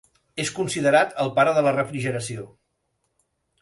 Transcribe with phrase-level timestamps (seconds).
[0.43, 2.51] És considerat el pare de la refrigeració.